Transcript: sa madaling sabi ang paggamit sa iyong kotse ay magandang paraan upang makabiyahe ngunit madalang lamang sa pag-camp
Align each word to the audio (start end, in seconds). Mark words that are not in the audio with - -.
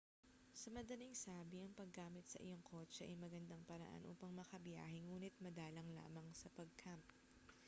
sa 0.61 0.69
madaling 0.77 1.13
sabi 1.25 1.57
ang 1.61 1.77
paggamit 1.79 2.25
sa 2.27 2.41
iyong 2.45 2.63
kotse 2.71 3.01
ay 3.05 3.13
magandang 3.23 3.61
paraan 3.69 4.03
upang 4.11 4.31
makabiyahe 4.39 4.97
ngunit 5.01 5.35
madalang 5.45 5.89
lamang 5.97 6.25
sa 6.35 6.47
pag-camp 6.57 7.05